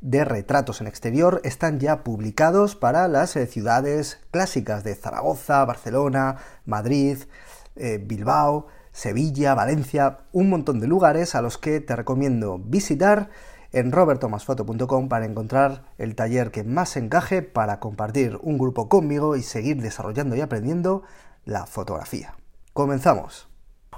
[0.00, 6.36] de retratos en exterior están ya publicados para las eh, ciudades clásicas de Zaragoza, Barcelona,
[6.64, 7.18] Madrid,
[7.76, 13.30] eh, Bilbao, Sevilla, Valencia, un montón de lugares a los que te recomiendo visitar
[13.72, 19.42] en robertomasfoto.com para encontrar el taller que más encaje para compartir un grupo conmigo y
[19.42, 21.02] seguir desarrollando y aprendiendo
[21.44, 22.34] la fotografía.
[22.72, 23.48] Comenzamos.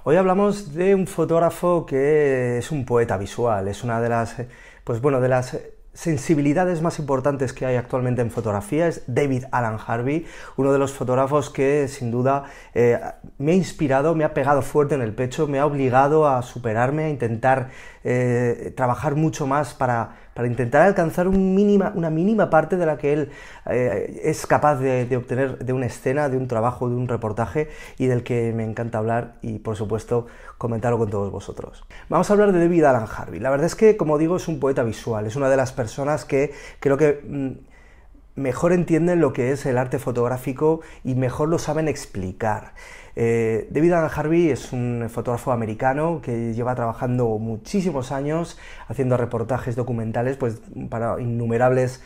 [0.02, 4.36] Hoy hablamos de un fotógrafo que es un poeta visual, es una de las,
[4.82, 5.56] pues bueno, de las
[5.92, 10.26] sensibilidades más importantes que hay actualmente en fotografía es David Alan Harvey,
[10.56, 12.44] uno de los fotógrafos que sin duda
[12.74, 13.00] eh,
[13.38, 17.05] me ha inspirado, me ha pegado fuerte en el pecho, me ha obligado a superarme,
[17.05, 17.70] a intentar
[18.05, 23.31] eh, trabajar mucho más para, intentar alcanzar una mínima parte de la que él
[23.67, 28.06] eh, es capaz de, obtener de una escena, de un trabajo, de un reportaje y
[28.06, 31.84] del que me encanta hablar y por supuesto comentarlo con todos vosotros.
[32.09, 33.39] Vamos a hablar de David Alan Harvey.
[33.39, 36.25] La verdad es que, como digo, es un poeta visual, es una de las personas
[36.25, 37.21] que creo que...
[37.23, 37.69] Mm,
[38.41, 42.72] mejor entienden lo que es el arte fotográfico y mejor lo saben explicar.
[43.16, 49.77] Eh, David Alan Harvey es un fotógrafo americano que lleva trabajando muchísimos años haciendo reportajes
[49.77, 52.02] documentales pues, para innumerables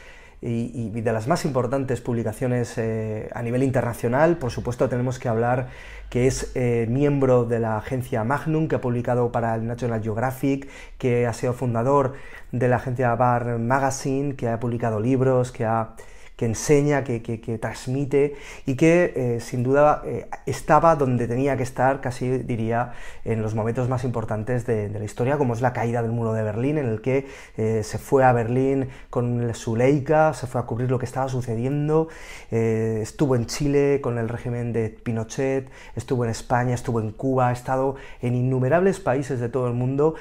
[0.46, 4.36] y, de las más importantes publicaciones eh, a nivel internacional.
[4.36, 5.68] Por supuesto tenemos que hablar
[6.10, 10.68] que es eh, miembro de la agencia Magnum, que ha publicado para el National Geographic,
[10.98, 12.12] que ha sido fundador
[12.52, 15.94] de la agencia Bar Magazine, que ha publicado libros, que ha
[16.36, 18.34] que enseña, que, transmite
[18.66, 22.92] y que eh, sin duda eh, estaba donde tenía que estar, casi diría,
[23.24, 26.42] en los momentos más importantes de, la historia, como es la caída del muro de
[26.42, 27.26] Berlín, en el que
[27.56, 31.28] eh, se fue a Berlín con su Leica, se fue a cubrir lo que estaba
[31.28, 32.08] sucediendo,
[32.50, 37.52] estuvo en Chile con el régimen de Pinochet, estuvo en España, estuvo en Cuba, ha
[37.52, 40.14] estado en innumerables países de todo el mundo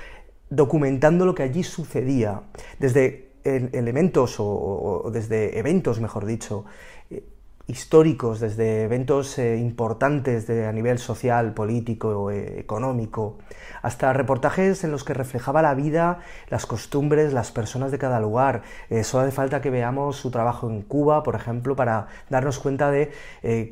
[0.49, 2.41] documentando lo que allí sucedía,
[2.79, 6.65] desde elementos o, desde eventos, mejor dicho,
[7.09, 7.23] eh,
[7.67, 13.37] históricos, desde eventos eh, importantes de, a nivel social, político, eh, económico,
[13.81, 18.63] hasta reportajes en los que reflejaba la vida, las costumbres, las personas de cada lugar.
[19.03, 23.11] solo hace falta que veamos su trabajo en Cuba, por ejemplo, para darnos cuenta de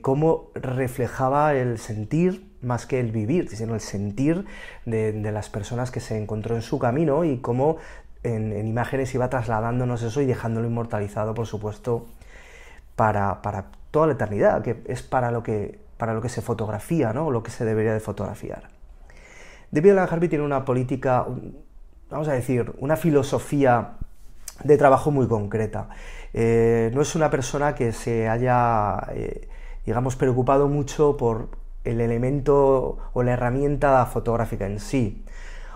[0.02, 4.46] cómo reflejaba el sentir más que el vivir, sino el sentir
[4.86, 7.78] de, las personas que se encontró en su camino y cómo
[8.24, 12.06] en, imágenes iba trasladándonos eso y dejándolo inmortalizado, por supuesto,
[12.96, 13.42] para,
[13.92, 17.32] toda la eternidad, que es para lo que, para lo que se fotografía, ¿no?
[17.32, 18.70] lo que se debería de fotografiar.
[19.72, 21.26] David Alan Harvey tiene una política,
[22.10, 23.94] vamos a decir, una filosofía
[24.64, 25.90] de trabajo muy concreta.
[26.34, 29.48] Eh, no es una persona que se haya, eh,
[29.86, 31.50] digamos, preocupado mucho por
[31.84, 35.24] el elemento o la herramienta fotográfica en sí.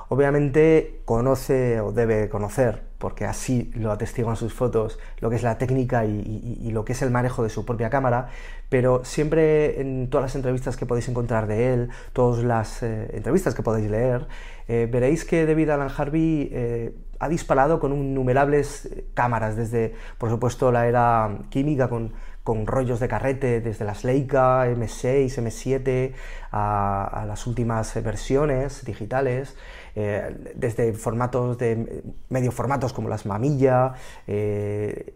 [0.10, 5.58] Obviamente conoce o debe conocer, porque así lo atestiguan sus fotos, lo que es la
[5.58, 8.28] técnica y, lo que es el manejo de su propia cámara,
[8.70, 13.56] pero siempre en todas las entrevistas que podéis encontrar de él, todas las eh, entrevistas
[13.56, 14.28] que podéis leer,
[14.68, 20.72] eh, veréis que David Alan Harvey eh, ha disparado con innumerables cámaras, desde por supuesto
[20.72, 22.14] la era química con
[22.46, 26.14] con rollos de carrete desde las Leica M6, M7
[26.52, 29.58] a, las últimas versiones digitales,
[29.96, 33.96] eh, desde formatos de medio formatos como las Mamilla,
[34.28, 35.16] eh,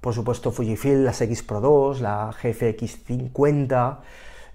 [0.00, 4.00] por supuesto Fujifilm, las X Pro 2, la GFX 50.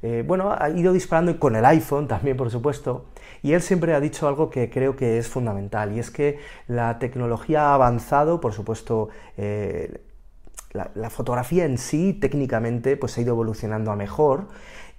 [0.02, 3.06] Eh, bueno, ha ido disparando con el iPhone también, por supuesto.
[3.44, 6.98] Y él siempre ha dicho algo que creo que es fundamental, y es que la
[6.98, 9.10] tecnología ha avanzado, por supuesto,
[10.72, 14.48] la, fotografía en sí técnicamente pues ha ido evolucionando a mejor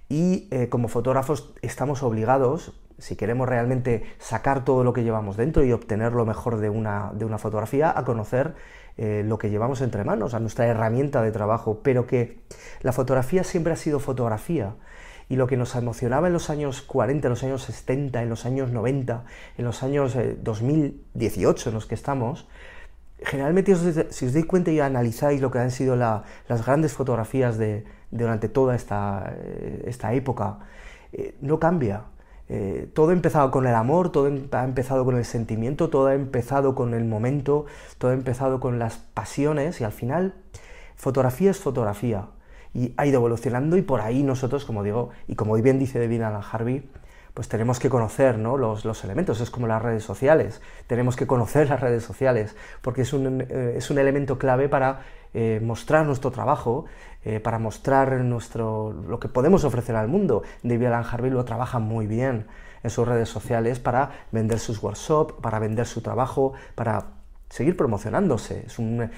[0.09, 5.63] y eh, como fotógrafos estamos obligados, si queremos realmente sacar todo lo que llevamos dentro
[5.63, 8.55] y obtener lo mejor de una, de una fotografía, a conocer
[8.97, 12.39] eh, lo que llevamos entre manos, a nuestra herramienta de trabajo, pero que
[12.81, 14.75] la fotografía siempre ha sido fotografía.
[15.29, 18.45] Y lo que nos emocionaba en los años 40, en los años 70, en los
[18.45, 19.23] años 90,
[19.57, 22.47] en los años 2018 eh, en los que estamos,
[23.23, 23.75] generalmente,
[24.09, 28.49] si os dais cuenta y analizáis lo que han sido las grandes fotografías de, durante
[28.49, 30.59] toda esta, eh, esta época,
[31.11, 32.03] eh, no cambia.
[32.47, 36.07] Eh, todo ha empezado con el amor, todo em, ha empezado con el sentimiento, todo
[36.07, 37.65] ha empezado con el momento,
[37.99, 40.33] todo ha empezado con las pasiones y al final
[40.95, 42.27] fotografía es fotografía.
[42.71, 46.21] y ha ido evolucionando y por ahí nosotros, como digo, y como bien dice David
[46.21, 46.87] Harvey,
[47.39, 48.57] pues tenemos que conocer ¿no?
[48.57, 53.03] los, los, elementos, es como las redes sociales, tenemos que conocer las redes sociales, porque
[53.03, 55.03] es un, eh, es un elemento clave para
[55.33, 56.83] eh, mostrar nuestro trabajo,
[57.23, 60.43] eh, para mostrar nuestro, lo que podemos ofrecer al mundo.
[60.63, 62.45] David Alan Harvey lo trabaja muy bien
[62.83, 67.05] en sus redes sociales para vender sus workshops, para vender su trabajo, para
[67.47, 68.65] seguir promocionándose.
[68.65, 69.09] Es un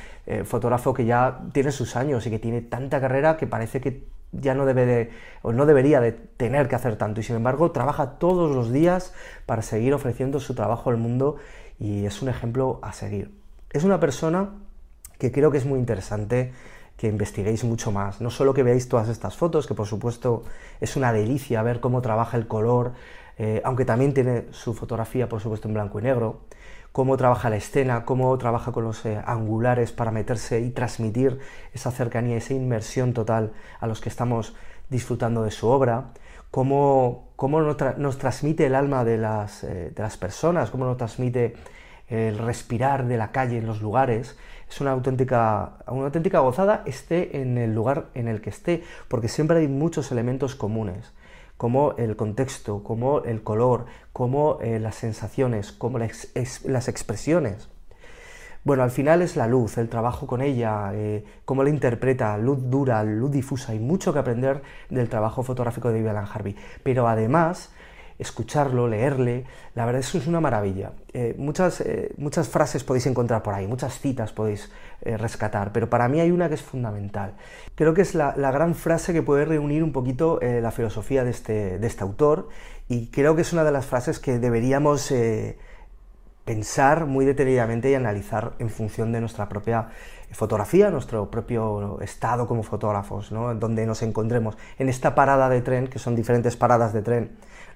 [0.45, 4.53] fotógrafo que ya tiene sus años y que tiene tanta carrera que parece que ya
[4.55, 5.11] no debe de,
[5.41, 9.13] o no debería de tener que hacer tanto y sin embargo trabaja todos los días
[9.45, 11.37] para seguir ofreciendo su trabajo al mundo
[11.79, 13.31] y es un ejemplo a seguir.
[13.71, 14.49] Es una persona
[15.17, 16.53] que creo que es muy interesante
[16.97, 20.43] que investiguéis mucho más, no solo que veáis todas estas fotos, que por supuesto
[20.79, 22.93] es una delicia ver cómo trabaja el color,
[23.37, 26.41] eh, aunque también tiene su fotografía por supuesto en blanco y negro,
[26.91, 31.39] cómo trabaja la escena, cómo trabaja con los eh, angulares para meterse y transmitir
[31.73, 34.55] esa cercanía, esa inmersión total a los que estamos
[34.89, 36.11] disfrutando de su obra,
[36.51, 41.55] cómo, cómo nos, transmite el alma de las, eh, de las personas, cómo nos transmite
[42.09, 44.37] el respirar de la calle en los lugares.
[44.69, 49.29] Es una auténtica, una auténtica gozada, esté en el lugar en el que esté, porque
[49.29, 51.13] siempre hay muchos elementos comunes
[51.61, 57.69] como el contexto, como el color, como eh, las sensaciones, como las expresiones.
[58.63, 62.67] Bueno, al final es la luz, el trabajo con ella, eh, cómo la interpreta, luz
[62.71, 66.55] dura, luz difusa, hay mucho que aprender del trabajo fotográfico de Alan Harvey.
[66.81, 67.71] Pero además
[68.21, 70.91] escucharlo, leerle, la verdad es es una maravilla.
[71.13, 74.71] Eh, muchas, eh, muchas frases podéis encontrar por ahí, muchas citas podéis
[75.01, 77.33] eh, rescatar, pero para mí hay una que es fundamental.
[77.75, 81.79] Creo que es la, gran frase que puede reunir un poquito la filosofía de este,
[81.79, 82.49] de este, autor
[82.87, 85.11] y creo que es una de las frases que deberíamos
[86.45, 89.89] pensar muy detenidamente y analizar en función de nuestra propia
[90.31, 93.53] fotografía, nuestro propio estado como fotógrafos, ¿no?
[93.55, 97.31] donde nos encontremos en esta parada de tren, que son diferentes paradas de tren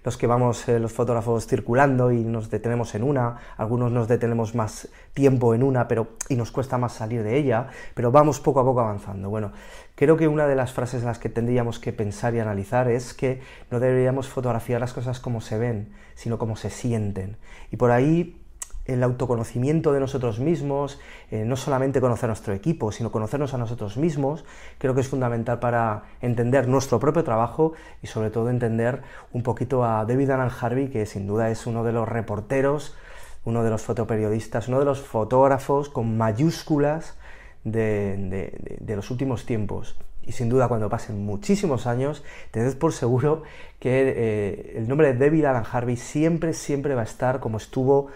[0.06, 4.54] los que vamos eh, los fotógrafos circulando y nos detenemos en una, algunos nos detenemos
[4.54, 8.60] más tiempo en una pero, y nos cuesta más salir de ella, pero vamos poco
[8.60, 9.32] a poco avanzando.
[9.32, 9.52] Bueno,
[9.96, 13.16] creo que una de las frases en las que tendríamos que pensar y analizar es
[13.16, 13.42] que
[13.72, 17.38] no deberíamos fotografiar las cosas como se ven, sino como se sienten.
[17.72, 18.45] Y por ahí
[18.86, 21.00] el autoconocimiento de nosotros mismos,
[21.32, 24.46] eh, no solamente conocer nuestro equipo, sino conocernos a nosotros mismos,
[24.78, 29.02] creo que es fundamental para entender nuestro propio trabajo y sobre todo entender
[29.34, 32.96] un poquito a David Alan Harvey, que sin duda es uno de los reporteros,
[33.44, 37.18] uno de los fotoperiodistas, uno de los fotógrafos con mayúsculas
[37.64, 39.98] de, los últimos tiempos.
[40.24, 43.44] Y sin duda cuando pasen muchísimos años, tened por seguro
[43.80, 48.08] que eh, el nombre de David Alan Harvey siempre, siempre va a estar como estuvo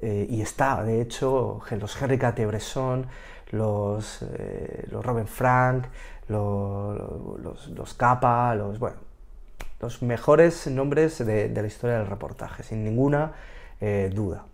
[0.00, 3.06] eh, y está, de hecho, los Henry Bresson,
[3.50, 5.86] los, eh, los Robin Frank,
[6.28, 8.96] los, los, los Kappa, los, bueno,
[9.80, 13.32] los mejores nombres de, la historia del reportaje, sin ninguna
[13.80, 14.44] eh, duda.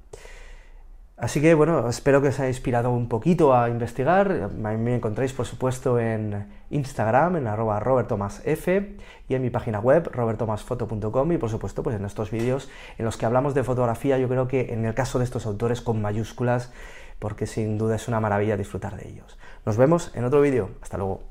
[1.20, 4.32] Así que bueno, espero que os haya inspirado un poquito a investigar.
[4.32, 10.11] A me encontráis por supuesto en Instagram, en arroba robertomasf y en mi página web
[10.11, 14.28] robertomasfoto.com y por supuesto pues en estos vídeos en los que hablamos de fotografía, yo
[14.28, 16.72] creo que en el caso de estos autores con mayúsculas,
[17.19, 19.38] porque sin duda es una maravilla disfrutar de ellos.
[19.66, 20.70] Nos vemos en otro vídeo.
[20.81, 21.30] Hasta luego.